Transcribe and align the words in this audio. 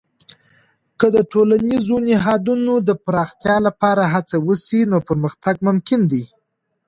که 0.99 1.07
د 1.15 1.17
ټولنیزو 1.31 1.95
نهادونو 2.07 2.73
د 2.87 2.89
پراختیا 3.05 3.57
لپاره 3.67 4.03
هڅه 4.13 4.35
وسي، 4.47 4.81
نو 4.91 4.97
پرمختګ 5.09 5.55
ممکن 5.67 5.99
دی. 6.11 6.23